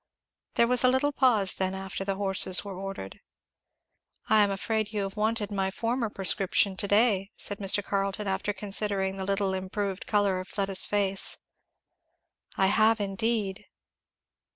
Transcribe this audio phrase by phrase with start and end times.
[0.55, 3.19] There was a little pause then after the horses were ordered.
[4.29, 7.83] "I am afraid you have wanted my former prescription to day," said Mr.
[7.83, 11.37] Carleton, after considering the little improved colour of Fleda's face.
[12.57, 13.67] "I have indeed."